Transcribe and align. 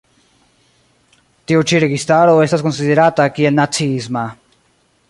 Tiu 1.51 1.65
ĉi 1.73 1.83
registaro 1.85 2.35
estas 2.47 2.65
konsiderata 2.69 3.29
kiel 3.37 3.57
naciisma. 3.61 4.27